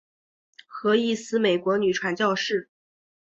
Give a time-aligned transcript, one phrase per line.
[0.81, 2.71] 何义思美国女传教士。